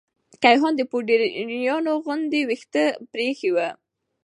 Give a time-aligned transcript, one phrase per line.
[0.43, 3.69] کيهان د پوډريانو غوندې ويښته پريخي وه.